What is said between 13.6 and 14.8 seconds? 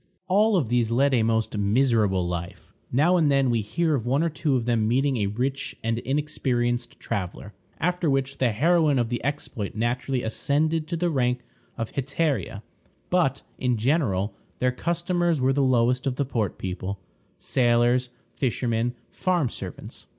general, their